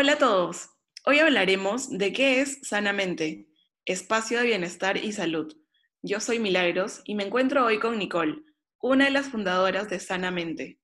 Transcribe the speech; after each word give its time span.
Hola 0.00 0.12
a 0.12 0.18
todos. 0.18 0.70
Hoy 1.04 1.18
hablaremos 1.18 1.90
de 1.90 2.14
qué 2.14 2.40
es 2.40 2.60
Sanamente, 2.62 3.50
espacio 3.84 4.38
de 4.38 4.46
bienestar 4.46 4.96
y 4.96 5.12
salud. 5.12 5.54
Yo 6.00 6.20
soy 6.20 6.38
Milagros 6.38 7.02
y 7.04 7.14
me 7.14 7.24
encuentro 7.24 7.66
hoy 7.66 7.78
con 7.78 7.98
Nicole, 7.98 8.42
una 8.80 9.04
de 9.04 9.10
las 9.10 9.28
fundadoras 9.28 9.90
de 9.90 10.00
Sanamente. 10.00 10.80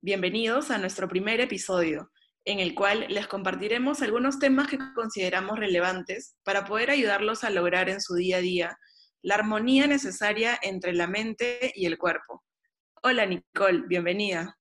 Bienvenidos 0.00 0.72
a 0.72 0.78
nuestro 0.78 1.06
primer 1.06 1.40
episodio, 1.40 2.10
en 2.44 2.58
el 2.58 2.74
cual 2.74 3.06
les 3.08 3.28
compartiremos 3.28 4.02
algunos 4.02 4.40
temas 4.40 4.66
que 4.66 4.80
consideramos 4.96 5.56
relevantes 5.56 6.34
para 6.42 6.64
poder 6.64 6.90
ayudarlos 6.90 7.44
a 7.44 7.50
lograr 7.50 7.88
en 7.88 8.00
su 8.00 8.16
día 8.16 8.38
a 8.38 8.40
día 8.40 8.78
la 9.22 9.36
armonía 9.36 9.86
necesaria 9.86 10.58
entre 10.60 10.92
la 10.92 11.06
mente 11.06 11.70
y 11.76 11.86
el 11.86 11.98
cuerpo. 11.98 12.42
Hola 13.04 13.26
Nicole, 13.26 13.84
bienvenida. 13.86 14.58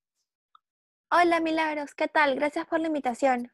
Hola 1.09 1.39
Milagros, 1.39 1.95
¿qué 1.95 2.07
tal? 2.07 2.35
Gracias 2.35 2.67
por 2.67 2.79
la 2.79 2.85
invitación. 2.85 3.51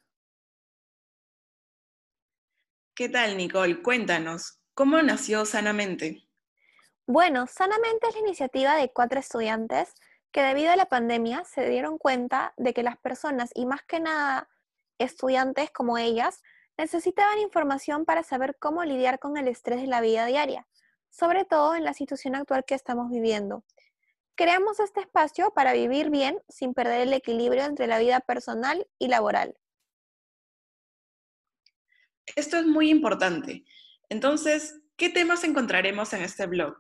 ¿Qué 2.96 3.10
tal, 3.10 3.36
Nicole? 3.36 3.82
Cuéntanos, 3.82 4.62
¿cómo 4.74 5.02
nació 5.02 5.44
Sanamente? 5.44 6.30
Bueno, 7.06 7.46
Sanamente 7.46 8.08
es 8.08 8.14
la 8.14 8.22
iniciativa 8.22 8.78
de 8.78 8.90
cuatro 8.94 9.20
estudiantes 9.20 9.94
que 10.32 10.42
debido 10.42 10.72
a 10.72 10.78
la 10.78 10.86
pandemia 10.86 11.44
se 11.44 11.68
dieron 11.68 11.98
cuenta 11.98 12.54
de 12.56 12.74
que 12.74 12.84
las 12.84 12.98
personas, 12.98 13.50
y 13.54 13.66
más 13.66 13.82
que 13.84 14.00
nada 14.00 14.48
estudiantes 14.98 15.72
como 15.72 15.98
ellas, 15.98 16.42
necesitaban 16.78 17.40
información 17.40 18.06
para 18.06 18.24
saber 18.24 18.56
cómo 18.60 18.86
lidiar 18.86 19.20
con 19.20 19.36
el 19.36 19.50
estrés 19.50 19.82
de 19.82 19.88
la 19.88 20.00
vida 20.00 20.26
diaria, 20.26 20.66
sobre 21.10 21.44
todo 21.44 21.76
en 21.76 21.84
la 21.84 21.94
situación 21.94 22.34
actual 22.34 22.64
que 22.64 22.76
estamos 22.76 23.12
viviendo. 23.12 23.66
Creamos 24.36 24.80
este 24.80 25.02
espacio 25.02 25.52
para 25.52 25.74
vivir 25.74 26.12
bien 26.12 26.42
sin 26.48 26.74
perder 26.74 27.02
el 27.02 27.14
equilibrio 27.14 27.66
entre 27.66 27.88
la 27.88 28.00
vida 28.00 28.22
personal 28.22 28.88
y 29.00 29.10
laboral. 29.10 29.58
Esto 32.36 32.58
es 32.58 32.66
muy 32.66 32.90
importante. 32.90 33.66
Entonces, 34.10 34.80
¿qué 34.98 35.10
temas 35.10 35.44
encontraremos 35.44 36.14
en 36.14 36.22
este 36.22 36.46
blog? 36.48 36.78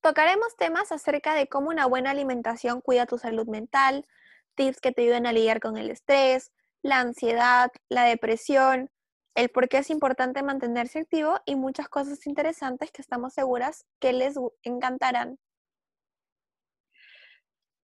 Tocaremos 0.00 0.56
temas 0.56 0.92
acerca 0.92 1.34
de 1.34 1.46
cómo 1.46 1.68
una 1.68 1.86
buena 1.86 2.10
alimentación 2.10 2.80
cuida 2.80 3.06
tu 3.06 3.18
salud 3.18 3.46
mental, 3.46 4.06
tips 4.54 4.80
que 4.80 4.92
te 4.92 5.02
ayuden 5.02 5.26
a 5.26 5.32
lidiar 5.32 5.60
con 5.60 5.76
el 5.76 5.90
estrés, 5.90 6.52
la 6.82 7.00
ansiedad, 7.00 7.70
la 7.88 8.04
depresión, 8.04 8.90
el 9.34 9.50
por 9.50 9.68
qué 9.68 9.78
es 9.78 9.90
importante 9.90 10.42
mantenerse 10.42 11.00
activo 11.00 11.40
y 11.44 11.54
muchas 11.54 11.88
cosas 11.88 12.26
interesantes 12.26 12.90
que 12.90 13.02
estamos 13.02 13.34
seguras 13.34 13.84
que 14.00 14.12
les 14.12 14.34
encantarán. 14.62 15.38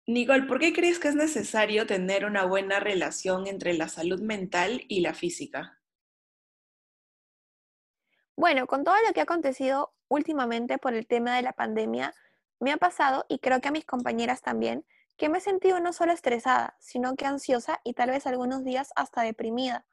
Nicole, 0.07 0.43
¿por 0.43 0.59
qué 0.59 0.73
crees 0.73 0.99
que 0.99 1.07
es 1.07 1.15
necesario 1.15 1.85
tener 1.85 2.25
una 2.25 2.45
buena 2.45 2.79
relación 2.79 3.47
entre 3.47 3.73
la 3.73 3.87
salud 3.87 4.19
mental 4.19 4.83
y 4.87 5.01
la 5.01 5.13
física? 5.13 5.80
Bueno, 8.41 8.65
con 8.65 8.83
todo 8.83 8.95
lo 9.05 9.13
que 9.13 9.19
ha 9.19 9.23
acontecido 9.25 9.93
últimamente 10.07 10.79
por 10.79 10.95
el 10.95 11.05
tema 11.05 11.35
de 11.35 11.43
la 11.43 11.53
pandemia, 11.53 12.15
me 12.59 12.71
ha 12.71 12.77
pasado, 12.77 13.23
y 13.29 13.37
creo 13.37 13.61
que 13.61 13.67
a 13.67 13.71
mis 13.71 13.85
compañeras 13.85 14.41
también, 14.41 14.83
que 15.15 15.29
me 15.29 15.37
he 15.37 15.41
sentido 15.41 15.79
no 15.79 15.93
solo 15.93 16.11
estresada, 16.11 16.75
sino 16.79 17.15
que 17.15 17.27
ansiosa 17.27 17.81
y 17.83 17.93
tal 17.93 18.09
vez 18.09 18.25
algunos 18.25 18.63
días 18.63 18.93
hasta 18.95 19.21
deprimida, 19.21 19.85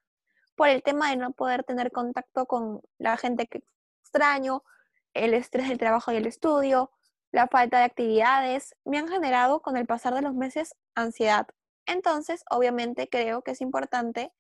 por 0.57 0.71
el 0.71 0.83
tema 0.83 1.11
de 1.11 1.19
no 1.19 1.33
poder 1.33 1.63
tener 1.63 1.93
contacto 1.93 2.47
con 2.47 2.81
la 2.97 3.19
gente 3.19 3.47
que 3.49 3.63
extraño, 4.01 4.65
el 5.13 5.35
estrés 5.35 5.69
del 5.69 5.77
trabajo 5.77 6.11
y 6.13 6.17
el 6.17 6.27
estudio, 6.27 6.91
la 7.33 7.49
falta 7.49 7.81
de 7.81 7.85
actividades, 7.85 8.75
me 8.87 8.97
han 8.97 9.09
generado 9.09 9.61
con 9.61 9.77
el 9.77 9.85
pasar 9.85 10.15
de 10.15 10.23
los 10.23 10.33
meses 10.33 10.75
ansiedad. 10.95 11.49
Entonces, 11.85 12.45
obviamente 12.49 13.11
creo 13.11 13.43
que 13.43 13.51
es 13.51 13.61
importante 13.61 14.33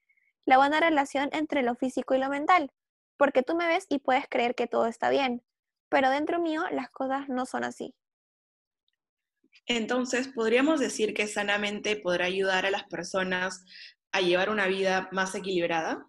la 0.47 0.56
buena 0.56 0.80
relación 0.80 1.28
entre 1.32 1.62
lo 1.62 1.74
físico 1.74 2.14
y 2.14 2.18
lo 2.18 2.30
mental, 2.30 2.72
porque 3.18 3.42
tú 3.42 3.54
me 3.54 3.66
ves 3.66 3.84
y 3.90 3.98
puedes 3.98 4.26
creer 4.28 4.54
que 4.54 4.66
todo 4.66 4.86
está 4.86 5.10
bien, 5.10 5.42
pero 5.90 6.08
dentro 6.08 6.40
mío 6.40 6.62
las 6.70 6.88
cosas 6.90 7.28
no 7.28 7.44
son 7.44 7.64
así. 7.64 7.94
Entonces, 9.66 10.28
¿podríamos 10.28 10.80
decir 10.80 11.12
que 11.12 11.26
sanamente 11.26 11.96
podrá 11.96 12.24
ayudar 12.24 12.64
a 12.64 12.70
las 12.70 12.84
personas 12.84 13.64
a 14.12 14.20
llevar 14.20 14.48
una 14.48 14.66
vida 14.66 15.08
más 15.12 15.34
equilibrada? 15.34 16.08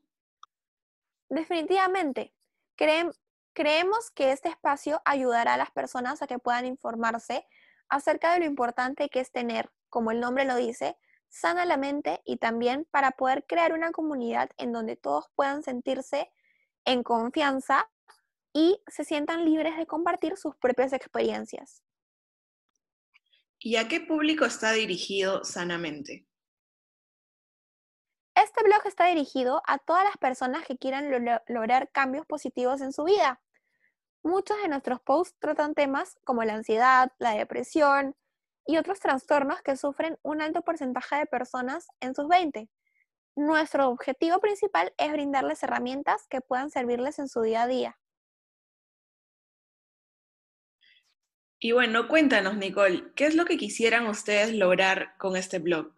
Definitivamente. 1.30 2.34
creemos 2.78 4.12
que 4.12 4.32
este 4.32 4.48
espacio 4.48 5.02
ayudará 5.04 5.56
a 5.56 5.58
las 5.58 5.72
personas 5.72 6.22
a 6.22 6.28
que 6.28 6.40
puedan 6.40 6.66
informarse 6.66 7.46
acerca 7.90 8.34
de 8.34 8.40
lo 8.40 8.46
importante 8.46 9.10
que 9.10 9.20
es 9.20 9.32
tener, 9.32 9.70
como 9.90 10.12
el 10.12 10.22
nombre 10.22 10.46
lo 10.46 10.56
dice, 10.56 10.96
sana 11.28 11.66
la 11.66 11.76
mente 11.76 12.22
y 12.24 12.38
también 12.38 12.88
para 12.92 13.12
poder 13.12 13.46
crear 13.48 13.74
una 13.74 13.92
comunidad 13.92 14.50
en 14.58 14.72
donde 14.72 14.96
todos 14.96 15.26
puedan 15.36 15.64
sentirse 15.64 16.32
en 16.86 17.04
confianza 17.04 17.90
y 18.54 18.82
se 18.88 19.04
sientan 19.04 19.46
libres 19.46 19.78
de 19.78 19.86
compartir 19.86 20.38
sus 20.38 20.56
propias 20.56 20.94
experiencias. 20.94 21.84
¿Y 23.60 23.76
a 23.76 23.88
qué 23.88 24.00
público 24.00 24.46
está 24.46 24.72
dirigido 24.72 25.44
sanamente? 25.44 26.26
Este 28.36 28.64
blog 28.64 28.86
está 28.86 29.08
dirigido 29.08 29.62
a 29.68 29.80
todas 29.80 30.06
las 30.06 30.18
personas 30.18 30.66
que 30.66 30.78
quieran 30.78 31.12
lograr 31.48 31.92
cambios 31.92 32.26
positivos 32.26 32.80
en 32.80 32.94
su 32.94 33.04
vida. 33.04 33.42
Muchos 34.24 34.58
de 34.62 34.70
nuestros 34.70 35.02
posts 35.02 35.38
tratan 35.40 35.74
temas 35.74 36.18
como 36.24 36.44
la 36.44 36.54
ansiedad, 36.54 37.12
la 37.20 37.32
depresión 37.32 38.16
y 38.66 38.78
otros 38.78 39.00
trastornos 39.00 39.62
que 39.62 39.76
sufren 39.76 40.18
un 40.22 40.42
alto 40.42 40.62
porcentaje 40.62 41.18
de 41.18 41.26
personas 41.26 41.88
en 42.00 42.16
sus 42.16 42.28
20. 42.30 42.70
Nuestro 43.40 43.88
objetivo 43.88 44.42
principal 44.42 44.94
es 44.98 45.14
brindarles 45.14 45.64
herramientas 45.64 46.28
que 46.28 46.42
puedan 46.42 46.70
servirles 46.70 47.20
en 47.20 47.30
su 47.30 47.42
día 47.42 47.64
a 47.64 47.68
día. 47.68 47.98
Y 51.58 51.72
bueno, 51.72 52.10
cuéntanos, 52.10 52.58
Nicole, 52.58 53.14
¿qué 53.16 53.28
es 53.28 53.36
lo 53.36 53.46
que 53.46 53.56
quisieran 53.56 54.08
ustedes 54.08 54.54
lograr 54.54 55.16
con 55.18 55.38
este 55.38 55.60
blog? 55.60 55.94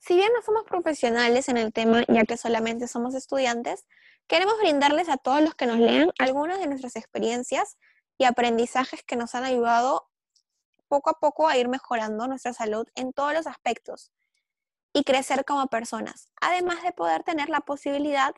Si 0.00 0.16
bien 0.16 0.30
no 0.34 0.42
somos 0.42 0.64
profesionales 0.64 1.48
en 1.48 1.56
el 1.56 1.72
tema, 1.72 2.04
ya 2.08 2.24
que 2.24 2.36
solamente 2.36 2.88
somos 2.88 3.14
estudiantes, 3.14 3.86
queremos 4.26 4.58
brindarles 4.58 5.08
a 5.08 5.16
todos 5.16 5.40
los 5.40 5.54
que 5.54 5.64
nos 5.64 5.78
lean 5.78 6.10
algunas 6.18 6.60
de 6.60 6.66
nuestras 6.66 6.96
experiencias 6.96 7.78
y 8.18 8.24
aprendizajes 8.24 9.02
que 9.02 9.16
nos 9.16 9.34
han 9.34 9.44
ayudado 9.44 10.10
poco 10.88 11.08
a 11.08 11.18
poco 11.18 11.48
a 11.48 11.56
ir 11.56 11.68
mejorando 11.68 12.28
nuestra 12.28 12.52
salud 12.52 12.86
en 12.94 13.14
todos 13.14 13.32
los 13.32 13.46
aspectos, 13.46 14.12
y 14.96 15.04
crecer 15.04 15.44
como 15.44 15.66
personas, 15.66 16.30
además 16.40 16.82
de 16.82 16.90
poder 16.90 17.22
tener 17.22 17.50
la 17.50 17.60
posibilidad 17.60 18.34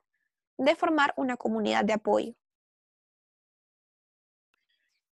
de 0.57 0.75
formar 0.75 1.15
una 1.17 1.37
comunidad 1.37 1.85
de 1.85 1.93
apoyo. 1.93 2.35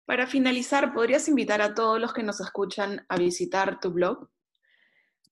Para 0.05 0.25
finalizar, 0.25 0.91
¿podrías 0.91 1.27
invitar 1.27 1.61
a 1.61 1.75
todos 1.75 2.01
los 2.01 2.13
que 2.15 2.23
nos 2.23 2.39
escuchan 2.41 3.05
a 3.09 3.17
visitar 3.17 3.79
tu 3.79 3.91
blog? 3.91 4.27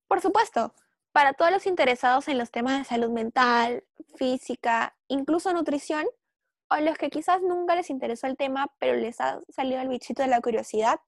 Por 0.08 0.22
supuesto, 0.22 0.76
para 1.14 1.34
todos 1.34 1.50
los 1.50 1.66
interesados 1.66 2.28
en 2.28 2.38
los 2.38 2.52
temas 2.52 2.78
de 2.78 2.86
salud 2.86 3.10
mental, 3.10 3.84
física, 4.16 4.96
incluso 5.08 5.52
nutrición, 5.52 6.06
o 6.70 6.76
los 6.76 6.96
que 6.96 7.10
quizás 7.10 7.42
nunca 7.42 7.74
les 7.74 7.90
interesó 7.90 8.28
el 8.28 8.38
tema, 8.38 8.68
pero 8.78 8.96
les 8.96 9.20
ha 9.20 9.42
salido 9.50 9.82
el 9.82 9.88
bichito 9.88 10.22
de 10.22 10.28
la 10.28 10.42
curiosidad, 10.42 11.00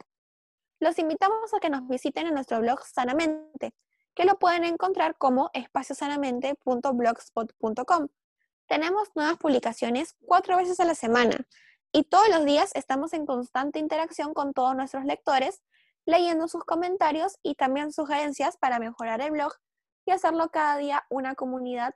los 0.79 0.97
invitamos 0.97 1.53
a 1.53 1.59
que 1.59 1.69
nos 1.69 1.87
visiten 1.87 2.25
en 2.25 2.33
nuestro 2.33 2.59
blog 2.59 2.83
Sanamente, 2.83 3.75
que 4.15 4.25
lo 4.25 4.39
pueden 4.39 4.63
encontrar 4.63 5.17
como 5.17 5.51
espaciosanamente.blogspot.com. 5.53 8.07
Tenemos 8.67 9.09
nuevas 9.13 9.37
publicaciones 9.37 10.15
cuatro 10.25 10.57
veces 10.57 10.79
a 10.79 10.85
la 10.85 10.95
semana 10.95 11.37
y 11.91 12.03
todos 12.03 12.29
los 12.29 12.45
días 12.45 12.71
estamos 12.73 13.13
en 13.13 13.25
constante 13.25 13.79
interacción 13.79 14.33
con 14.33 14.53
todos 14.53 14.73
nuestros 14.75 15.03
lectores, 15.05 15.61
leyendo 16.05 16.47
sus 16.47 16.63
comentarios 16.63 17.37
y 17.43 17.55
también 17.55 17.91
sugerencias 17.91 18.55
para 18.57 18.79
mejorar 18.79 19.21
el 19.21 19.31
blog 19.31 19.53
y 20.05 20.11
hacerlo 20.11 20.49
cada 20.49 20.77
día 20.77 21.05
una 21.09 21.35
comunidad 21.35 21.93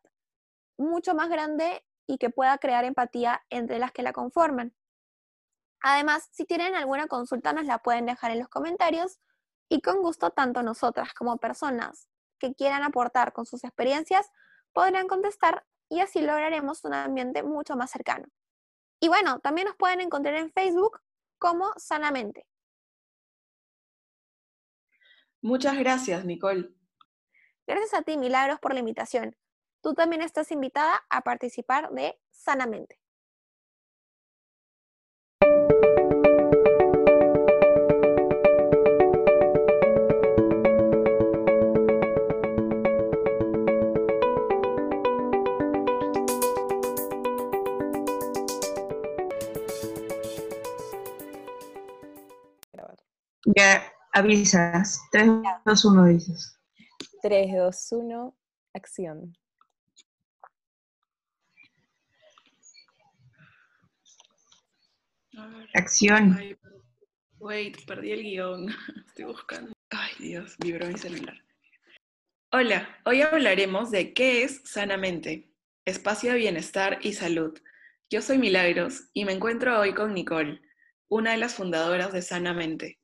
mucho 0.78 1.16
más 1.16 1.30
grande 1.30 1.86
y 2.06 2.18
que 2.18 2.30
pueda 2.30 2.58
crear 2.58 2.84
empatía 2.86 3.42
entre 3.50 3.80
las 3.80 3.92
que 3.92 4.04
la 4.04 4.14
conforman. 4.14 4.74
Además, 5.82 6.28
si 6.32 6.46
tienen 6.46 6.76
alguna 6.76 7.08
consulta 7.08 7.54
nos 7.54 7.66
la 7.66 7.80
pueden 7.80 8.06
dejar 8.06 8.32
en 8.32 8.40
los 8.40 8.50
comentarios 8.50 9.20
y 9.70 9.82
con 9.82 10.02
gusto 10.02 10.32
tanto 10.32 10.64
nosotras 10.64 11.14
como 11.14 11.38
personas 11.38 12.10
que 12.40 12.54
quieran 12.56 12.84
aportar 12.84 13.32
con 13.34 13.46
sus 13.46 13.64
experiencias 13.64 14.30
podrán 14.74 15.08
contestar 15.08 15.66
y 15.90 16.00
así 16.00 16.22
lograremos 16.22 16.84
un 16.84 16.94
ambiente 16.94 17.44
mucho 17.44 17.76
más 17.76 17.92
cercano. 17.92 18.26
Y 19.00 19.08
bueno, 19.08 19.40
también 19.40 19.68
nos 19.68 19.78
pueden 19.78 20.02
encontrar 20.02 20.36
en 20.36 20.52
Facebook 20.52 21.00
como 21.38 21.72
Sanamente. 21.78 22.46
Muchas 25.42 25.78
gracias, 25.78 26.26
Nicole. 26.26 26.74
Gracias 27.66 27.94
a 27.94 28.02
ti, 28.02 28.18
Milagros, 28.18 28.60
por 28.60 28.74
la 28.74 28.80
invitación. 28.80 29.38
Tú 29.82 29.94
también 29.94 30.22
estás 30.22 30.52
invitada 30.52 31.02
a 31.10 31.22
participar 31.22 31.92
de 31.92 32.20
Sanamente. 32.30 33.00
Ya 53.60 53.94
avisas. 54.14 55.02
3, 55.12 55.28
2, 55.66 55.86
1 55.86 56.06
dices. 56.06 56.58
3, 57.22 57.58
2, 57.58 57.88
1, 57.92 58.38
acción. 58.74 59.38
Acción. 65.74 66.38
Ay, 66.40 66.56
wait, 67.40 67.86
perdí 67.86 68.14
el 68.14 68.24
guion. 68.24 68.70
Estoy 69.08 69.26
buscando. 69.26 69.74
Ay, 69.90 70.14
Dios, 70.20 70.56
vibró 70.60 70.88
mi 70.88 70.98
celular. 70.98 71.44
Hola, 72.54 72.88
hoy 73.04 73.24
hablaremos 73.24 73.92
de 73.92 74.14
qué 74.14 74.44
es 74.44 74.62
Sanamente, 74.64 75.52
espacio 75.84 76.32
de 76.32 76.38
bienestar 76.38 77.00
y 77.02 77.12
salud. 77.12 77.60
Yo 78.10 78.22
soy 78.22 78.38
Milagros 78.38 79.10
y 79.12 79.26
me 79.26 79.34
encuentro 79.34 79.78
hoy 79.78 79.94
con 79.94 80.14
Nicole, 80.14 80.62
una 81.10 81.32
de 81.32 81.38
las 81.40 81.56
fundadoras 81.56 82.14
de 82.14 82.22
Sanamente. 82.22 82.99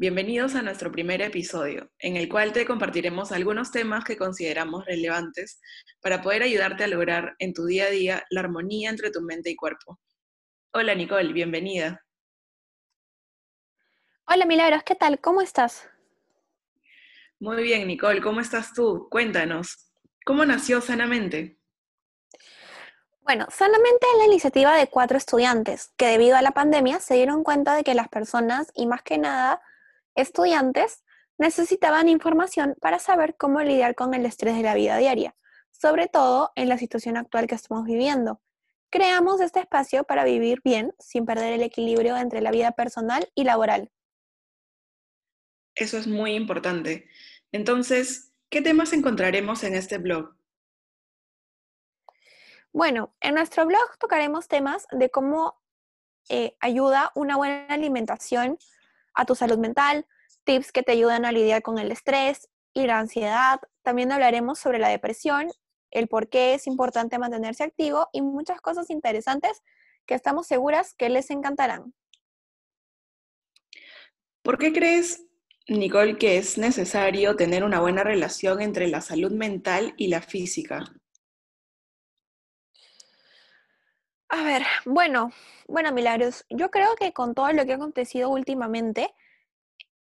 Bienvenidos 0.00 0.54
a 0.54 0.62
nuestro 0.62 0.92
primer 0.92 1.20
episodio, 1.22 1.90
en 1.98 2.14
el 2.14 2.28
cual 2.28 2.52
te 2.52 2.64
compartiremos 2.64 3.32
algunos 3.32 3.72
temas 3.72 4.04
que 4.04 4.16
consideramos 4.16 4.84
relevantes 4.84 5.60
para 6.00 6.22
poder 6.22 6.44
ayudarte 6.44 6.84
a 6.84 6.86
lograr 6.86 7.34
en 7.40 7.52
tu 7.52 7.64
día 7.64 7.86
a 7.86 7.90
día 7.90 8.22
la 8.30 8.42
armonía 8.42 8.90
entre 8.90 9.10
tu 9.10 9.22
mente 9.22 9.50
y 9.50 9.56
cuerpo. 9.56 9.98
Hola 10.72 10.94
Nicole, 10.94 11.32
bienvenida. 11.32 12.00
Hola 14.28 14.46
Milagros, 14.46 14.84
¿qué 14.84 14.94
tal? 14.94 15.18
¿Cómo 15.18 15.40
estás? 15.40 15.90
Muy 17.40 17.64
bien, 17.64 17.88
Nicole, 17.88 18.20
¿cómo 18.20 18.40
estás 18.40 18.72
tú? 18.74 19.08
Cuéntanos, 19.10 19.90
¿cómo 20.24 20.44
nació 20.44 20.80
Sanamente? 20.80 21.58
Bueno, 23.22 23.48
Sanamente 23.50 24.06
es 24.12 24.18
la 24.18 24.26
iniciativa 24.26 24.76
de 24.76 24.86
cuatro 24.86 25.18
estudiantes 25.18 25.92
que 25.96 26.06
debido 26.06 26.36
a 26.36 26.42
la 26.42 26.52
pandemia 26.52 27.00
se 27.00 27.14
dieron 27.14 27.42
cuenta 27.42 27.74
de 27.74 27.82
que 27.82 27.94
las 27.94 28.08
personas, 28.08 28.70
y 28.76 28.86
más 28.86 29.02
que 29.02 29.18
nada 29.18 29.60
estudiantes, 30.20 31.04
necesitaban 31.38 32.08
información 32.08 32.74
para 32.80 32.98
saber 32.98 33.36
cómo 33.36 33.60
lidiar 33.62 33.94
con 33.94 34.14
el 34.14 34.26
estrés 34.26 34.56
de 34.56 34.62
la 34.62 34.74
vida 34.74 34.96
diaria, 34.96 35.36
sobre 35.70 36.08
todo 36.08 36.50
en 36.56 36.68
la 36.68 36.76
situación 36.76 37.16
actual 37.16 37.46
que 37.46 37.54
estamos 37.54 37.84
viviendo. 37.84 38.40
Creamos 38.90 39.40
este 39.40 39.60
espacio 39.60 40.04
para 40.04 40.24
vivir 40.24 40.60
bien 40.64 40.92
sin 40.98 41.24
perder 41.24 41.52
el 41.52 41.62
equilibrio 41.62 42.16
entre 42.16 42.40
la 42.40 42.50
vida 42.50 42.72
personal 42.72 43.30
y 43.34 43.44
laboral. 43.44 43.90
Eso 45.74 45.98
es 45.98 46.08
muy 46.08 46.32
importante. 46.32 47.08
Entonces, 47.52 48.32
¿qué 48.48 48.60
temas 48.60 48.92
encontraremos 48.92 49.62
en 49.62 49.74
este 49.74 49.98
blog? 49.98 50.34
Bueno, 52.72 53.14
en 53.20 53.34
nuestro 53.34 53.64
blog 53.66 53.98
tocaremos 53.98 54.48
temas 54.48 54.86
de 54.90 55.10
cómo 55.10 55.60
eh, 56.28 56.56
ayuda 56.60 57.12
una 57.14 57.36
buena 57.36 57.66
alimentación 57.68 58.58
a 59.18 59.24
tu 59.24 59.34
salud 59.34 59.58
mental, 59.58 60.06
tips 60.44 60.70
que 60.70 60.84
te 60.84 60.92
ayudan 60.92 61.24
a 61.24 61.32
lidiar 61.32 61.60
con 61.60 61.78
el 61.78 61.90
estrés 61.90 62.48
y 62.72 62.86
la 62.86 63.00
ansiedad. 63.00 63.60
También 63.82 64.12
hablaremos 64.12 64.60
sobre 64.60 64.78
la 64.78 64.88
depresión, 64.88 65.48
el 65.90 66.06
por 66.06 66.28
qué 66.28 66.54
es 66.54 66.68
importante 66.68 67.18
mantenerse 67.18 67.64
activo 67.64 68.08
y 68.12 68.22
muchas 68.22 68.60
cosas 68.60 68.90
interesantes 68.90 69.62
que 70.06 70.14
estamos 70.14 70.46
seguras 70.46 70.94
que 70.94 71.08
les 71.08 71.30
encantarán. 71.30 71.92
¿Por 74.42 74.56
qué 74.56 74.72
crees 74.72 75.26
Nicole, 75.66 76.16
que 76.16 76.38
es 76.38 76.56
necesario 76.56 77.34
tener 77.34 77.64
una 77.64 77.80
buena 77.80 78.04
relación 78.04 78.62
entre 78.62 78.86
la 78.86 79.00
salud 79.00 79.32
mental 79.32 79.94
y 79.96 80.08
la 80.08 80.22
física. 80.22 80.84
A 84.30 84.42
ver, 84.42 84.62
bueno, 84.84 85.32
bueno, 85.66 85.90
Milagros, 85.92 86.44
yo 86.50 86.70
creo 86.70 86.94
que 86.96 87.12
con 87.14 87.34
todo 87.34 87.50
lo 87.52 87.64
que 87.64 87.72
ha 87.72 87.76
acontecido 87.76 88.28
últimamente, 88.28 89.14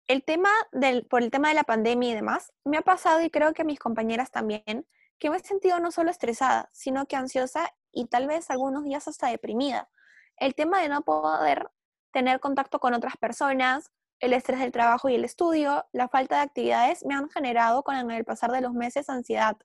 el 0.06 0.22
tema 0.22 0.50
del, 0.70 1.06
por 1.06 1.22
el 1.22 1.30
tema 1.30 1.48
de 1.48 1.54
la 1.54 1.64
pandemia 1.64 2.10
y 2.10 2.14
demás, 2.14 2.52
me 2.64 2.76
ha 2.76 2.82
pasado 2.82 3.20
y 3.22 3.30
creo 3.30 3.52
que 3.52 3.62
a 3.62 3.64
mis 3.64 3.80
compañeras 3.80 4.30
también, 4.30 4.86
que 5.19 5.30
me 5.30 5.36
he 5.38 5.40
sentido 5.40 5.80
no 5.80 5.90
solo 5.90 6.10
estresada, 6.10 6.70
sino 6.72 7.06
que 7.06 7.16
ansiosa 7.16 7.74
y 7.90 8.06
tal 8.06 8.28
vez 8.28 8.50
algunos 8.50 8.84
días 8.84 9.08
hasta 9.08 9.28
deprimida. 9.28 9.88
El 10.36 10.54
tema 10.54 10.80
de 10.80 10.88
no 10.88 11.02
poder 11.02 11.69
tener 12.12 12.38
contacto 12.38 12.78
con 12.78 12.94
otras 12.94 13.16
personas, 13.16 13.90
el 14.20 14.34
estrés 14.34 14.60
del 14.60 14.70
trabajo 14.70 15.08
y 15.08 15.16
el 15.16 15.24
estudio, 15.24 15.84
la 15.92 16.08
falta 16.08 16.36
de 16.36 16.42
actividades 16.42 17.04
me 17.04 17.14
han 17.14 17.28
generado 17.28 17.82
con 17.82 18.10
el 18.10 18.24
pasar 18.24 18.52
de 18.52 18.60
los 18.60 18.72
meses 18.72 19.08
ansiedad. 19.08 19.56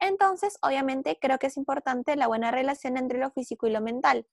Entonces, 0.00 0.58
obviamente, 0.62 1.18
creo 1.20 1.38
que 1.38 1.48
es 1.48 1.56
importante 1.56 2.16
la 2.16 2.26
buena 2.26 2.50
relación 2.50 2.96
entre 2.96 3.18
lo 3.18 3.30
físico 3.30 3.66
y 3.66 3.70
lo 3.70 3.80
mental, 3.80 4.26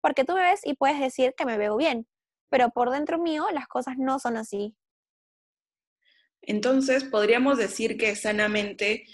porque 0.00 0.24
tú 0.24 0.34
me 0.34 0.42
ves 0.42 0.60
y 0.64 0.74
puedes 0.74 0.98
decir 1.00 1.34
que 1.36 1.44
me 1.44 1.58
veo 1.58 1.76
bien, 1.76 2.08
pero 2.48 2.70
por 2.70 2.90
dentro 2.90 3.18
mío 3.18 3.46
las 3.52 3.68
cosas 3.68 3.96
no 3.98 4.18
son 4.18 4.36
así. 4.36 4.76
Entonces, 6.42 7.04
podríamos 7.04 7.56
decir 7.56 7.96
que 7.96 8.16
sanamente 8.16 9.06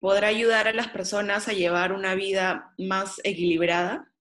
podrá 0.00 0.28
ayudar 0.28 0.68
a 0.68 0.74
las 0.74 0.88
personas 0.88 1.48
a 1.48 1.52
llevar 1.52 1.92
una 1.92 2.14
vida 2.14 2.74
más 2.76 3.20
equilibrada. 3.24 4.12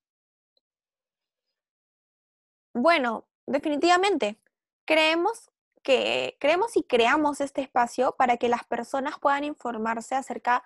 Bueno, 2.73 3.27
definitivamente. 3.45 4.39
Creemos 4.85 5.49
que 5.83 6.37
creemos 6.39 6.77
y 6.77 6.83
creamos 6.83 7.41
este 7.41 7.61
espacio 7.61 8.15
para 8.17 8.37
que 8.37 8.47
las 8.47 8.63
personas 8.63 9.19
puedan 9.19 9.43
informarse 9.43 10.15
acerca 10.15 10.63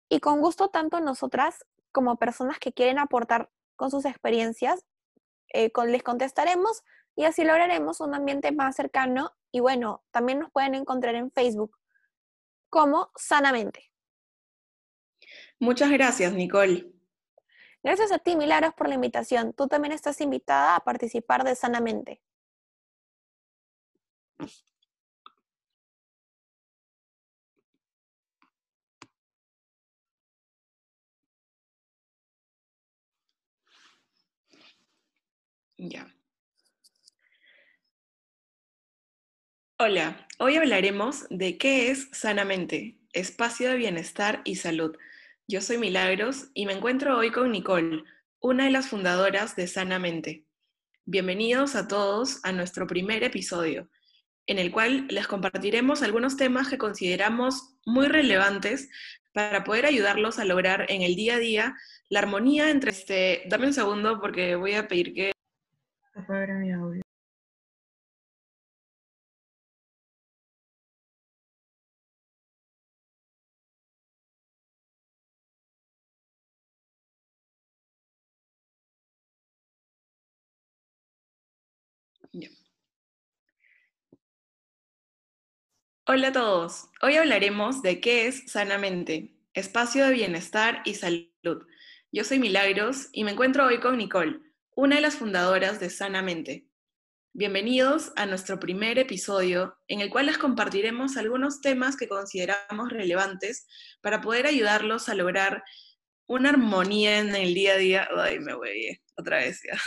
Y 0.09 0.21
con 0.21 0.41
gusto 0.41 0.69
tanto 0.69 0.99
nosotras 1.00 1.67
como 1.93 2.17
personas 2.17 2.59
que 2.59 2.73
quieren 2.73 2.99
aportar 2.99 3.50
con 3.77 3.91
sus 3.91 4.07
experiencias, 4.07 4.87
eh, 5.53 5.71
les 5.88 6.03
contestaremos 6.03 6.85
y 7.18 7.25
así 7.25 7.42
lograremos 7.42 8.00
un 8.00 8.14
ambiente 8.14 8.52
más 8.52 8.76
cercano 8.76 9.32
y 9.50 9.58
bueno, 9.58 10.04
también 10.12 10.38
nos 10.38 10.52
pueden 10.52 10.76
encontrar 10.76 11.16
en 11.16 11.32
Facebook 11.32 11.76
como 12.70 13.10
Sanamente. 13.16 13.90
Muchas 15.58 15.90
gracias, 15.90 16.32
Nicole. 16.32 16.92
Gracias 17.82 18.12
a 18.12 18.20
ti, 18.20 18.37
Milagros, 18.37 18.72
por 18.75 18.88
la 18.88 18.94
invitación. 18.94 19.52
Tú 19.52 19.66
también 19.66 19.90
estás 19.90 20.20
invitada 20.20 20.76
a 20.76 20.84
participar 20.84 21.42
de 21.42 21.56
Sanamente. 21.56 22.22
Ya. 35.78 36.17
Hola, 39.80 40.26
hoy 40.40 40.56
hablaremos 40.56 41.28
de 41.30 41.56
qué 41.56 41.92
es 41.92 42.08
Sanamente, 42.11 42.99
espacio 43.12 43.70
de 43.70 43.76
bienestar 43.76 44.42
y 44.42 44.56
salud. 44.56 44.97
Yo 45.47 45.61
soy 45.61 45.78
Milagros 45.78 46.50
y 46.52 46.66
me 46.66 46.73
encuentro 46.73 47.16
hoy 47.16 47.30
con 47.30 47.52
Nicole, 47.52 48.02
una 48.40 48.64
de 48.64 48.73
las 48.73 48.88
fundadoras 48.88 49.54
de 49.54 49.68
Sanamente. 49.68 50.44
Bienvenidos 51.04 51.76
a 51.76 51.87
todos 51.87 52.40
a 52.42 52.50
nuestro 52.50 52.88
primer 52.88 53.23
episodio, 53.23 53.88
en 54.49 54.58
el 54.58 54.73
cual 54.73 55.06
les 55.11 55.28
compartiremos 55.28 56.02
algunos 56.02 56.37
temas 56.37 56.66
que 56.68 56.76
consideramos 56.76 57.76
muy 57.87 58.08
relevantes 58.08 58.90
para 59.32 59.62
poder 59.62 59.87
ayudarlos 59.87 60.40
a 60.40 60.44
lograr 60.44 60.87
en 60.88 61.02
el 61.02 61.14
día 61.14 61.37
a 61.37 61.38
día 61.38 61.76
la 62.08 62.18
armonía 62.18 62.70
entre 62.70 62.90
este... 62.90 63.44
Dame 63.47 63.68
un 63.68 63.75
segundo 63.75 64.20
porque 64.20 64.56
voy 64.56 64.75
a 64.75 64.88
pedir 64.88 65.14
que... 65.14 65.32
Apagar 66.14 66.54
mi 66.54 66.73
audio. 66.73 67.08
Hola 86.07 86.28
a 86.28 86.33
todos. 86.33 86.88
Hoy 87.02 87.16
hablaremos 87.16 87.83
de 87.83 88.00
qué 88.00 88.26
es 88.26 88.50
Sanamente, 88.50 89.35
espacio 89.52 90.07
de 90.07 90.12
bienestar 90.12 90.80
y 90.87 90.95
salud. 90.95 91.66
Yo 92.11 92.25
soy 92.25 92.38
Milagros 92.38 93.09
y 93.12 93.25
me 93.25 93.33
encuentro 93.33 93.66
hoy 93.66 93.78
con 93.78 93.99
Nicole, 93.99 94.40
una 94.75 94.97
de 94.97 95.02
las 95.02 95.16
fundadoras 95.16 95.80
de 95.80 95.90
Sanamente. 95.90 96.66
Bienvenidos 97.35 98.12
a 98.16 98.25
nuestro 98.25 98.59
primer 98.59 98.99
episodio 98.99 99.76
en 99.87 100.00
el 100.00 100.09
cual 100.09 100.26
les 100.26 100.38
compartiremos 100.38 101.18
algunos 101.18 101.61
temas 101.61 101.97
que 101.97 102.09
consideramos 102.09 102.88
relevantes 102.90 103.66
para 104.00 104.23
poder 104.23 104.47
ayudarlos 104.47 105.11
a 105.11 105.14
lograr 105.14 105.62
una 106.26 106.49
armonía 106.49 107.18
en 107.18 107.37
el 107.37 107.52
día 107.52 107.75
a 107.75 107.76
día. 107.76 108.09
Ay, 108.16 108.38
me 108.38 108.54
voy 108.54 108.99
otra 109.14 109.38
vez 109.38 109.61
ya. 109.62 109.78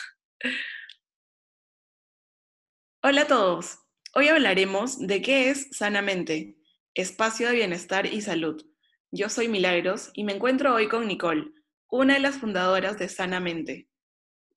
Hola 3.03 3.23
a 3.23 3.27
todos. 3.27 3.79
Hoy 4.13 4.27
hablaremos 4.27 4.99
de 4.99 5.23
qué 5.23 5.49
es 5.49 5.69
Sanamente, 5.71 6.55
espacio 6.93 7.47
de 7.47 7.55
bienestar 7.55 8.05
y 8.05 8.21
salud. 8.21 8.63
Yo 9.09 9.27
soy 9.27 9.47
Milagros 9.47 10.11
y 10.13 10.23
me 10.23 10.33
encuentro 10.33 10.75
hoy 10.75 10.87
con 10.87 11.07
Nicole, 11.07 11.51
una 11.89 12.13
de 12.13 12.19
las 12.19 12.37
fundadoras 12.37 12.99
de 12.99 13.09
Sanamente. 13.09 13.89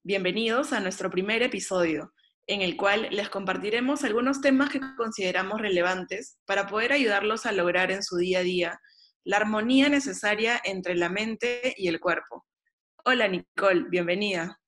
Bienvenidos 0.03 0.75
a 0.75 0.81
nuestro 0.81 1.09
primer 1.09 1.43
episodio, 1.43 2.13
en 2.47 2.61
el 2.61 2.77
cual 2.77 3.09
les 3.13 3.31
compartiremos 3.31 4.05
algunos 4.05 4.43
temas 4.43 4.69
que 4.69 4.81
consideramos 4.99 5.63
relevantes 5.63 6.37
para 6.45 6.67
poder 6.67 6.93
ayudarlos 6.93 7.47
a 7.47 7.53
lograr 7.53 7.91
en 7.93 8.03
su 8.03 8.19
día 8.19 8.41
a 8.41 8.43
día 8.43 8.81
la 9.25 9.39
armonía 9.39 9.89
necesaria 9.89 10.61
entre 10.65 10.97
la 10.97 11.09
mente 11.09 11.73
y 11.79 11.89
el 11.89 11.99
cuerpo. 11.99 12.45
Hola 13.07 13.27
Nicole, 13.27 13.87
bienvenida. 13.89 14.61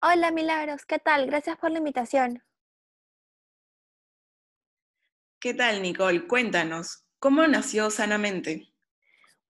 Hola 0.00 0.30
Milagros, 0.30 0.86
¿qué 0.86 0.98
tal? 0.98 1.26
Gracias 1.26 1.58
por 1.58 1.70
la 1.70 1.76
invitación. 1.76 2.42
¿Qué 5.42 5.54
tal 5.54 5.82
Nicole? 5.82 6.28
Cuéntanos, 6.28 7.04
¿cómo 7.18 7.44
nació 7.48 7.90
Sanamente? 7.90 8.68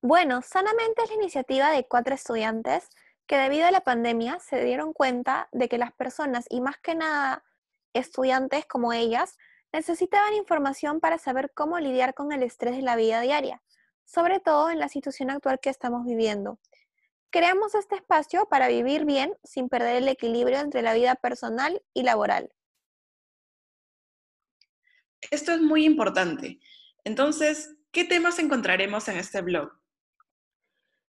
Bueno, 0.01 0.41
Sanamente 0.41 1.03
es 1.03 1.11
la 1.11 1.17
iniciativa 1.17 1.71
de 1.71 1.87
cuatro 1.87 2.15
estudiantes 2.15 2.89
que 3.27 3.37
debido 3.37 3.67
a 3.67 3.71
la 3.71 3.83
pandemia 3.83 4.39
se 4.41 4.65
dieron 4.65 4.95
cuenta 4.95 5.51
de 5.53 5.69
que 5.69 5.77
las 5.77 5.93
personas, 5.93 6.47
y 6.49 6.63
más 6.63 6.79
que 6.79 6.95
nada 6.95 7.45
estudiantes 7.93 8.65
como 8.65 8.95
ellas, 8.95 9.37
necesitaban 9.71 10.33
información 10.33 10.99
para 10.99 11.19
saber 11.19 11.53
cómo 11.53 11.79
lidiar 11.79 12.15
con 12.15 12.33
el 12.33 12.43
estrés 12.43 12.75
de 12.75 12.83
la 12.83 12.97
vida 12.97 13.21
diaria, 13.21 13.61
sobre 14.07 14.41
todo 14.41 14.71
en 14.71 14.79
la 14.79 14.89
situación 14.89 15.29
actual 15.29 15.61
que 15.61 15.69
estamos 15.69 16.07
viviendo. 16.07 16.59
Creamos 17.29 17.75
este 17.75 17.97
espacio 17.97 18.47
para 18.49 18.69
vivir 18.69 19.05
bien 19.05 19.37
sin 19.45 19.69
perder 19.69 19.97
el 19.97 20.09
equilibrio 20.09 20.59
entre 20.59 20.81
la 20.81 20.95
vida 20.95 21.17
personal 21.17 21.83
y 21.93 22.03
laboral. 22.03 22.51
Esto 25.31 25.53
es 25.53 25.61
muy 25.61 25.85
importante. 25.85 26.61
Entonces, 27.05 27.75
¿qué 27.91 28.05
temas 28.05 28.39
encontraremos 28.39 29.09
en 29.09 29.17
este 29.17 29.41
blog? 29.41 29.73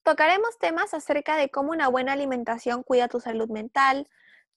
Tocaremos 0.02 0.58
temas 0.58 0.92
acerca 0.92 1.36
de 1.36 1.48
cómo 1.48 1.70
una 1.70 1.88
buena 1.88 2.12
alimentación 2.12 2.82
cuida 2.82 3.08
tu 3.08 3.20
salud 3.20 3.48
mental, 3.48 4.06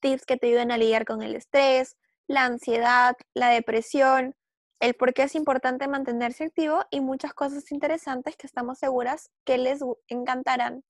tips 0.02 0.26
que 0.26 0.38
te 0.38 0.48
ayuden 0.48 0.72
a 0.72 0.78
lidiar 0.78 1.06
con 1.06 1.22
el 1.22 1.36
estrés, 1.36 1.96
la 2.28 2.44
ansiedad, 2.44 3.16
la 3.34 3.50
depresión, 3.50 4.36
el 4.80 4.94
por 4.94 5.14
qué 5.14 5.24
es 5.24 5.36
importante 5.36 5.88
mantenerse 5.88 6.44
activo 6.44 6.86
y 6.92 7.02
muchas 7.02 7.34
cosas 7.34 7.72
interesantes 7.72 8.36
que 8.36 8.46
estamos 8.46 8.78
seguras 8.78 9.32
que 9.46 9.58
les 9.58 9.80
encantarán. 10.08 10.84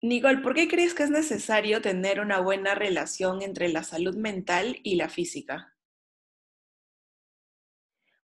Nicole, 0.00 0.38
¿por 0.38 0.54
qué 0.54 0.68
crees 0.68 0.94
que 0.94 1.02
es 1.02 1.10
necesario 1.10 1.82
tener 1.82 2.20
una 2.20 2.40
buena 2.40 2.74
relación 2.74 3.42
entre 3.42 3.68
la 3.68 3.82
salud 3.82 4.16
mental 4.16 4.78
y 4.82 4.94
la 4.94 5.08
física? 5.08 5.76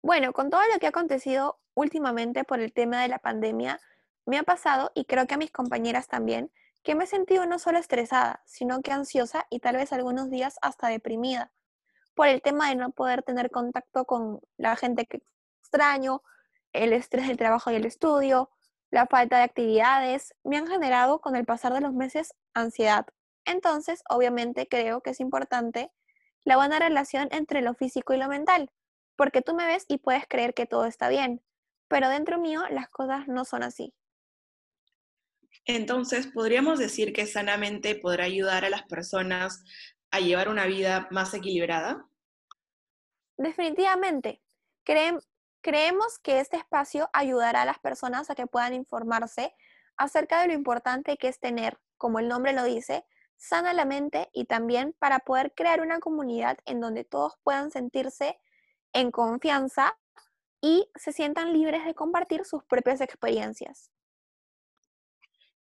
Bueno, 0.01 0.31
con 0.31 0.49
todo 0.49 0.61
lo 0.71 0.79
que 0.79 0.85
ha 0.85 0.89
acontecido 0.89 1.59
últimamente 1.73 2.45
por 2.45 2.61
el 2.61 2.71
tema 2.71 3.01
de 3.01 3.09
la 3.09 3.19
pandemia, 3.19 3.81
me 4.25 4.37
ha 4.37 4.43
pasado, 4.43 4.91
y 4.95 5.05
creo 5.05 5.27
que 5.27 5.33
a 5.33 5.37
mis 5.37 5.51
compañeras 5.51 6.07
también, 6.07 6.51
que 6.83 6.95
me 6.95 7.03
he 7.03 7.07
sentido 7.07 7.45
no 7.45 7.59
solo 7.59 7.79
estresada, 7.79 8.41
sino 8.45 8.81
que 8.81 8.93
ansiosa 8.93 9.45
y 9.49 9.59
tal 9.59 9.75
vez 9.75 9.91
algunos 9.91 10.29
días 10.29 10.57
hasta 10.61 10.87
deprimida, 10.87 11.51
por 12.15 12.27
el 12.27 12.41
tema 12.41 12.69
de 12.69 12.75
no 12.75 12.91
poder 12.91 13.23
tener 13.23 13.51
contacto 13.51 14.05
con 14.05 14.39
la 14.57 14.77
gente 14.77 15.05
que 15.05 15.21
extraño, 15.61 16.23
el 16.71 16.93
estrés 16.93 17.27
del 17.27 17.37
trabajo 17.37 17.69
y 17.71 17.75
el 17.75 17.85
estudio, 17.85 18.49
la 18.91 19.05
falta 19.05 19.37
de 19.37 19.43
actividades, 19.43 20.33
me 20.43 20.57
han 20.57 20.67
generado 20.67 21.19
con 21.19 21.35
el 21.35 21.45
pasar 21.45 21.73
de 21.73 21.81
los 21.81 21.93
meses 21.93 22.33
ansiedad. 22.53 23.05
Entonces, 23.45 24.03
obviamente 24.09 24.67
creo 24.69 25.01
que 25.01 25.09
es 25.09 25.19
importante 25.19 25.91
la 26.45 26.55
buena 26.55 26.79
relación 26.79 27.27
entre 27.31 27.61
lo 27.61 27.73
físico 27.73 28.13
y 28.13 28.17
lo 28.17 28.29
mental 28.29 28.71
porque 29.19 29.41
tú 29.41 29.53
me 29.53 29.65
ves 29.65 29.83
y 29.89 29.97
puedes 29.97 30.25
creer 30.29 30.53
que 30.53 30.65
todo 30.65 30.85
está 30.85 31.09
bien, 31.09 31.43
pero 31.89 32.07
dentro 32.07 32.39
mío 32.39 32.61
las 32.69 32.87
cosas 32.87 33.27
no 33.27 33.43
son 33.43 33.63
así. 33.63 33.93
Entonces, 35.65 36.27
¿podríamos 36.27 36.79
decir 36.79 37.11
que 37.11 37.27
sanamente 37.27 37.95
podrá 37.95 38.23
ayudar 38.23 38.63
a 38.63 38.69
las 38.69 38.83
personas 38.83 39.61
a 40.09 40.21
llevar 40.21 40.47
una 40.47 40.67
vida 40.67 41.09
más 41.11 41.33
equilibrada? 41.33 42.07
Definitivamente. 43.35 44.41
creemos 44.85 46.17
que 46.19 46.39
este 46.39 46.55
espacio 46.55 47.09
ayudará 47.11 47.63
a 47.63 47.65
las 47.65 47.79
personas 47.79 48.29
a 48.29 48.35
que 48.35 48.47
puedan 48.47 48.73
informarse 48.73 49.53
acerca 49.97 50.41
de 50.41 50.47
lo 50.47 50.53
importante 50.53 51.17
que 51.17 51.27
es 51.27 51.41
tener, 51.41 51.77
como 51.97 52.19
el 52.19 52.29
nombre 52.29 52.53
lo 52.53 52.63
dice, 52.63 53.03
sana 53.35 53.73
la 53.73 53.83
mente 53.83 54.29
y 54.31 54.45
también 54.45 54.95
para 54.97 55.19
poder 55.19 55.53
crear 55.53 55.81
una 55.81 55.99
comunidad 55.99 56.57
en 56.63 56.79
donde 56.79 57.03
todos 57.03 57.33
puedan 57.43 57.69
sentirse 57.69 58.39
en 58.93 59.11
confianza 59.11 59.97
y 60.61 60.89
se 60.95 61.13
sientan 61.13 61.53
libres 61.53 61.85
de 61.85 61.95
compartir 61.95 62.45
sus 62.45 62.63
propias 62.63 63.01
experiencias. 63.01 63.91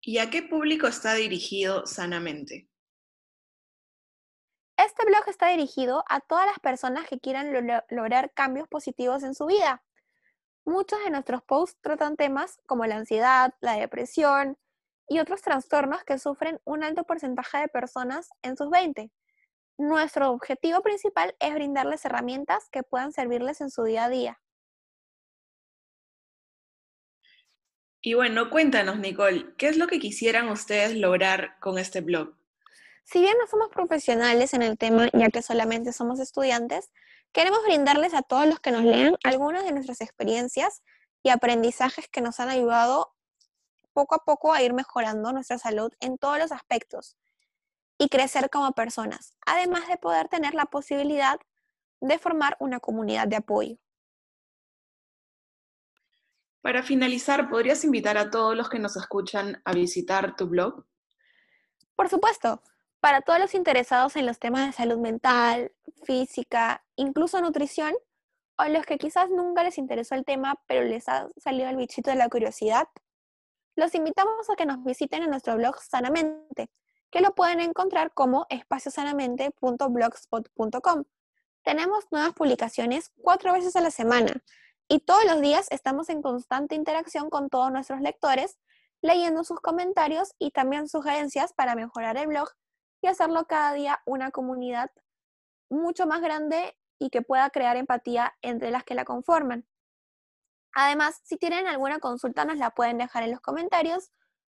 ¿Y 0.01 0.17
a 0.17 0.29
qué 0.29 0.43
público 0.43 0.87
está 0.87 1.13
dirigido 1.13 1.85
sanamente? 1.85 2.67
Este 4.77 5.05
blog 5.05 5.23
está 5.29 5.47
dirigido 5.47 6.03
a 6.09 6.19
todas 6.19 6.45
las 6.45 6.59
personas 6.59 7.07
que 7.07 7.19
quieran 7.19 7.53
lograr 7.89 8.33
cambios 8.33 8.67
positivos 8.67 9.23
en 9.23 9.33
su 9.33 9.45
vida. 9.45 9.83
Muchos 10.65 10.99
de 11.03 11.09
nuestros 11.09 11.43
posts 11.43 11.79
tratan 11.81 12.15
temas 12.15 12.59
como 12.65 12.85
la 12.85 12.95
ansiedad, 12.95 13.53
la 13.61 13.73
depresión 13.73 14.57
y 15.07 15.19
otros 15.19 15.41
trastornos 15.41 16.03
que 16.03 16.19
sufren 16.19 16.59
un 16.65 16.83
alto 16.83 17.03
porcentaje 17.03 17.59
de 17.59 17.67
personas 17.67 18.29
en 18.41 18.57
sus 18.57 18.69
20. 18.69 19.11
Nuestro 19.77 20.31
objetivo 20.31 20.81
principal 20.81 21.35
es 21.39 21.53
brindarles 21.53 22.05
herramientas 22.05 22.69
que 22.69 22.83
puedan 22.83 23.11
servirles 23.11 23.59
en 23.61 23.71
su 23.71 23.83
día 23.83 24.05
a 24.05 24.09
día. 24.09 24.39
Y 28.01 28.15
bueno, 28.15 28.49
cuéntanos, 28.49 28.99
Nicole, 28.99 29.55
¿qué 29.57 29.69
es 29.69 29.77
lo 29.77 29.87
que 29.87 29.99
quisieran 29.99 30.49
ustedes 30.49 30.95
lograr 30.95 31.57
con 31.59 31.77
este 31.77 32.01
blog? 32.01 32.35
Si 33.05 33.21
bien 33.21 33.37
no 33.39 33.47
somos 33.47 33.69
profesionales 33.69 34.53
en 34.53 34.61
el 34.61 34.77
tema, 34.77 35.09
ya 35.13 35.29
que 35.29 35.41
solamente 35.41 35.93
somos 35.93 36.19
estudiantes, 36.19 36.91
queremos 37.31 37.63
brindarles 37.63 38.13
a 38.13 38.21
todos 38.21 38.45
los 38.45 38.59
que 38.59 38.71
nos 38.71 38.83
lean 38.83 39.15
algunas 39.23 39.63
de 39.63 39.71
nuestras 39.71 40.01
experiencias 40.01 40.83
y 41.23 41.29
aprendizajes 41.29 42.07
que 42.09 42.21
nos 42.21 42.39
han 42.39 42.49
ayudado 42.49 43.13
poco 43.93 44.15
a 44.15 44.25
poco 44.25 44.53
a 44.53 44.61
ir 44.61 44.73
mejorando 44.73 45.31
nuestra 45.31 45.57
salud 45.57 45.91
en 45.99 46.17
todos 46.17 46.39
los 46.39 46.51
aspectos, 46.51 47.17
y 48.03 48.09
crecer 48.09 48.49
como 48.49 48.73
personas, 48.73 49.33
además 49.45 49.87
de 49.87 49.95
poder 49.95 50.27
tener 50.27 50.53
la 50.55 50.65
posibilidad 50.65 51.39
de 52.01 52.19
formar 52.19 52.57
una 52.59 52.81
comunidad 52.81 53.29
de 53.29 53.37
apoyo. 53.37 53.77
Para 56.61 56.83
finalizar, 56.83 57.49
¿podrías 57.49 57.85
invitar 57.85 58.17
a 58.17 58.29
todos 58.29 58.57
los 58.57 58.69
que 58.69 58.77
nos 58.77 58.97
escuchan 58.97 59.61
a 59.63 59.71
visitar 59.71 60.35
tu 60.35 60.47
blog? 60.47 60.85
Por 61.95 62.09
supuesto, 62.09 62.61
Para 62.99 63.19
todos 63.19 63.37
los 63.37 63.53
interesados 63.53 64.15
en 64.15 64.25
los 64.25 64.39
temas 64.39 64.65
de 64.65 64.71
salud 64.71 64.97
mental, 64.97 65.73
física, 66.05 66.85
incluso 66.95 67.41
nutrición, 67.41 67.93
o 68.57 68.63
los 68.65 68.85
que 68.85 68.97
quizás 68.97 69.29
nunca 69.29 69.61
les 69.63 69.77
interesó 69.77 70.15
el 70.15 70.23
tema, 70.23 70.57
pero 70.67 70.85
les 70.85 71.09
ha 71.09 71.27
salido 71.35 71.69
el 71.69 71.75
bichito 71.75 72.11
de 72.11 72.15
la 72.15 72.29
curiosidad, 72.29 72.87
los 73.75 73.93
invitamos 73.93 74.49
a 74.49 74.55
que 74.55 74.65
nos 74.65 74.81
visiten 74.85 75.23
en 75.23 75.31
nuestro 75.31 75.57
blog 75.57 75.75
Sanamente, 75.81 76.69
que 77.13 77.21
lo 77.21 77.33
pueden 77.35 77.61
encontrar 77.61 78.11
como 78.15 78.47
espaciosanamente.blogspot.com. 78.49 81.03
Tenemos 81.63 82.07
nuevas 82.09 82.33
publicaciones 82.33 83.11
cuatro 83.21 83.53
veces 83.53 83.75
a 83.75 83.81
la 83.81 83.91
semana 83.91 84.33
y 84.87 85.01
todos 85.01 85.23
los 85.25 85.39
días 85.39 85.67
estamos 85.69 86.09
en 86.09 86.23
constante 86.23 86.73
interacción 86.73 87.29
con 87.29 87.51
todos 87.51 87.71
nuestros 87.71 88.01
lectores, 88.01 88.57
leyendo 89.03 89.43
sus 89.43 89.59
comentarios 89.59 90.33
y 90.39 90.49
también 90.49 90.89
sugerencias 90.89 91.53
para 91.53 91.75
mejorar 91.75 92.17
el 92.17 92.25
blog 92.25 92.49
y 93.03 93.07
hacerlo 93.07 93.45
cada 93.45 93.73
día 93.73 94.01
una 94.07 94.31
comunidad 94.31 94.89
mucho 95.69 96.07
más 96.07 96.19
grande 96.19 96.75
y 96.97 97.11
que 97.11 97.21
pueda 97.21 97.51
crear 97.51 97.77
empatía 97.77 98.33
entre 98.41 98.71
las 98.71 98.85
que 98.85 98.95
la 98.95 99.05
conforman. 99.05 99.67
Además, 100.73 101.21
si 101.23 101.37
tienen 101.37 101.67
alguna 101.67 101.99
consulta 101.99 102.43
nos 102.43 102.57
la 102.57 102.71
pueden 102.71 102.97
dejar 102.97 103.21
en 103.21 103.29
los 103.29 103.39
comentarios 103.39 104.09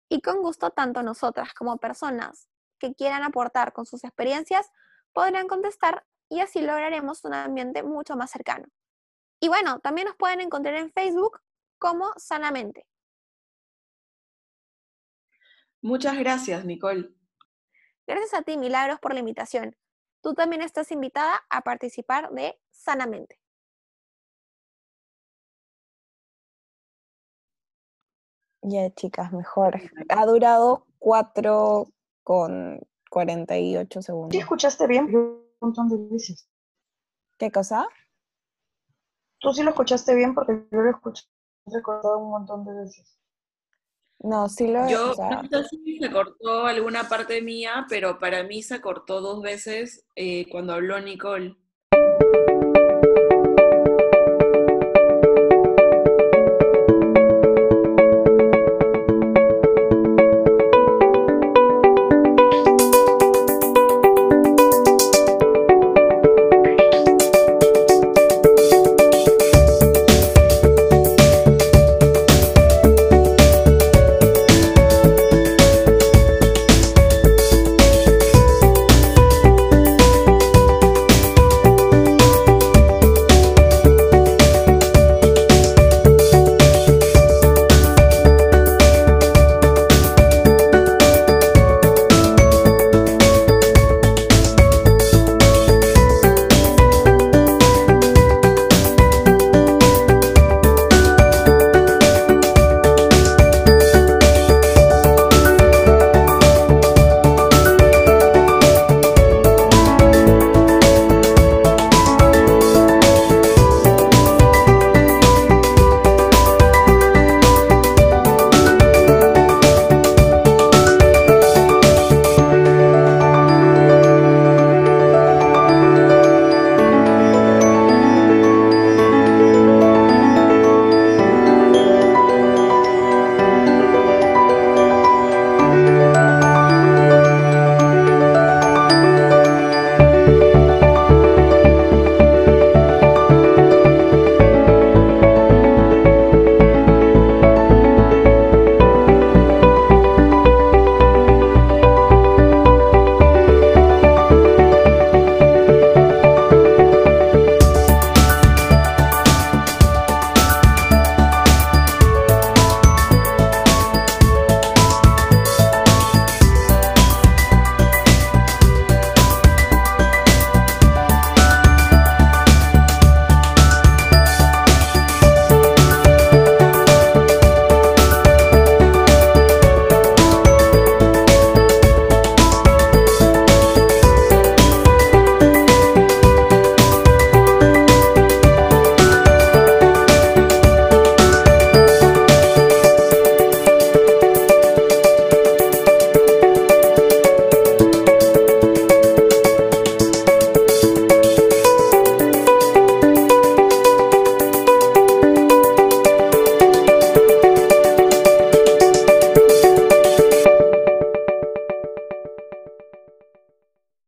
y 0.10 0.22
con 0.22 0.44
gusto 0.44 0.70
tanto 0.70 1.02
nosotras 1.02 1.56
como 1.56 1.78
personas 1.78 2.51
que 2.82 2.96
quieran 2.96 3.24
aportar 3.24 3.72
con 3.72 3.86
sus 3.86 4.04
experiencias 4.04 4.70
podrán 5.14 5.48
contestar 5.48 6.06
y 6.30 6.40
así 6.40 6.62
lograremos 6.62 7.24
un 7.24 7.34
ambiente 7.34 7.84
mucho 7.84 8.16
más 8.16 8.32
cercano. 8.32 8.66
Y 9.40 9.48
bueno, 9.48 9.80
también 9.80 10.08
nos 10.08 10.16
pueden 10.16 10.42
encontrar 10.42 10.76
en 10.76 10.92
Facebook 10.92 11.40
como 11.78 12.12
Sanamente. 12.18 12.88
Muchas 15.82 16.18
gracias, 16.18 16.66
Nicole. 16.66 17.10
Gracias 18.08 18.34
a 18.34 18.44
ti, 18.44 18.58
Milagros, 18.58 19.00
por 19.00 19.14
la 19.14 19.20
invitación. 19.20 19.76
Tú 20.22 20.34
también 20.34 20.62
estás 20.62 20.92
invitada 20.92 21.42
a 21.50 21.62
participar 21.62 22.32
de 22.32 22.60
Sanamente. 22.70 23.40
Ya, 28.64 28.90
chicas, 28.94 29.32
mejor. 29.34 29.82
Ha 30.10 30.26
durado 30.26 30.86
4 31.00 31.92
con 32.24 32.80
48 33.10 34.02
segundos. 34.02 34.32
¿Sí 34.32 34.40
escuchaste 34.40 34.88
bien? 34.88 35.14
Un 35.16 35.44
montón 35.60 35.90
de 35.90 35.98
veces. 36.10 36.48
¿Qué 37.38 37.52
cosa? 37.52 37.88
Tú 39.40 39.54
sí 39.54 39.64
lo 39.64 39.72
escuchaste 39.72 40.14
bien 40.16 40.36
porque 40.36 40.66
yo 40.72 40.82
lo 40.82 40.92
escuché 40.92 41.24
recordado 41.66 42.18
un 42.20 42.32
montón 42.32 42.66
de 42.66 42.74
veces. 42.74 43.18
No, 44.20 44.48
sí 44.50 44.68
lo 44.68 44.88
Yo 44.88 45.12
o 45.12 45.16
sea, 45.16 45.42
no 45.42 45.64
sé 45.64 45.78
si 45.84 45.98
se 45.98 46.12
cortó 46.12 46.66
alguna 46.66 47.10
parte 47.10 47.42
mía, 47.42 47.88
pero 47.90 48.20
para 48.20 48.44
mí 48.44 48.62
se 48.62 48.80
cortó 48.80 49.20
dos 49.20 49.42
veces 49.42 50.06
eh, 50.16 50.48
cuando 50.50 50.74
habló 50.74 51.00
Nicole. 51.00 51.58